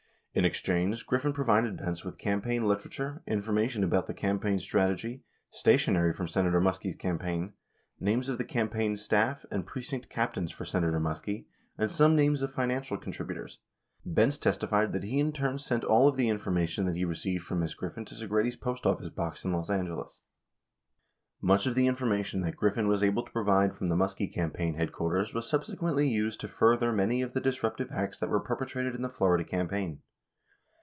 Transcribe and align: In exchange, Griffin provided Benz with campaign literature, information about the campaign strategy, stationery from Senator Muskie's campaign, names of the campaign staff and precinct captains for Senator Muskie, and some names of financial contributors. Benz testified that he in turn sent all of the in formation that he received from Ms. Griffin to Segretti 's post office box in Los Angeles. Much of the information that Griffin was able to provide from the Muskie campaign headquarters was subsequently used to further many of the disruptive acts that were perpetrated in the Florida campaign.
In 0.33 0.45
exchange, 0.45 1.05
Griffin 1.05 1.33
provided 1.33 1.75
Benz 1.75 2.05
with 2.05 2.17
campaign 2.17 2.65
literature, 2.65 3.21
information 3.27 3.83
about 3.83 4.07
the 4.07 4.13
campaign 4.13 4.59
strategy, 4.59 5.25
stationery 5.51 6.13
from 6.13 6.29
Senator 6.29 6.61
Muskie's 6.61 6.95
campaign, 6.95 7.51
names 7.99 8.29
of 8.29 8.37
the 8.37 8.45
campaign 8.45 8.95
staff 8.95 9.45
and 9.51 9.65
precinct 9.67 10.07
captains 10.07 10.49
for 10.49 10.63
Senator 10.63 11.01
Muskie, 11.01 11.47
and 11.77 11.91
some 11.91 12.15
names 12.15 12.41
of 12.41 12.53
financial 12.53 12.95
contributors. 12.97 13.59
Benz 14.05 14.37
testified 14.37 14.93
that 14.93 15.03
he 15.03 15.19
in 15.19 15.33
turn 15.33 15.57
sent 15.59 15.83
all 15.83 16.07
of 16.07 16.15
the 16.15 16.29
in 16.29 16.39
formation 16.39 16.85
that 16.85 16.95
he 16.95 17.03
received 17.03 17.43
from 17.43 17.59
Ms. 17.59 17.73
Griffin 17.75 18.05
to 18.05 18.15
Segretti 18.15 18.49
's 18.53 18.55
post 18.55 18.85
office 18.85 19.09
box 19.09 19.43
in 19.43 19.51
Los 19.51 19.69
Angeles. 19.69 20.21
Much 21.41 21.65
of 21.67 21.75
the 21.75 21.87
information 21.87 22.39
that 22.39 22.55
Griffin 22.55 22.87
was 22.87 23.03
able 23.03 23.23
to 23.25 23.31
provide 23.33 23.75
from 23.75 23.87
the 23.87 23.97
Muskie 23.97 24.33
campaign 24.33 24.75
headquarters 24.75 25.33
was 25.33 25.49
subsequently 25.49 26.07
used 26.07 26.39
to 26.39 26.47
further 26.47 26.93
many 26.93 27.21
of 27.21 27.33
the 27.33 27.41
disruptive 27.41 27.91
acts 27.91 28.17
that 28.17 28.29
were 28.29 28.39
perpetrated 28.39 28.95
in 28.95 29.01
the 29.01 29.09
Florida 29.09 29.43
campaign. 29.43 29.99